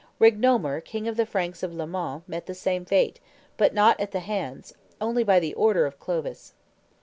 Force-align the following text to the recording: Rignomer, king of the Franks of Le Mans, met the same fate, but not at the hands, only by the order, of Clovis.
Rignomer, 0.17 0.81
king 0.83 1.07
of 1.07 1.15
the 1.15 1.27
Franks 1.27 1.61
of 1.61 1.75
Le 1.75 1.85
Mans, 1.85 2.23
met 2.25 2.47
the 2.47 2.55
same 2.55 2.85
fate, 2.85 3.19
but 3.55 3.71
not 3.71 3.99
at 3.99 4.09
the 4.09 4.19
hands, 4.21 4.73
only 4.99 5.23
by 5.23 5.39
the 5.39 5.53
order, 5.53 5.85
of 5.85 5.99
Clovis. 5.99 6.55